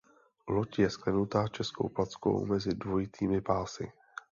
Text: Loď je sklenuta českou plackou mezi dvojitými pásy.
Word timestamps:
Loď 0.47 0.79
je 0.79 0.89
sklenuta 0.89 1.47
českou 1.47 1.89
plackou 1.89 2.45
mezi 2.45 2.69
dvojitými 2.73 3.41
pásy. 3.41 3.91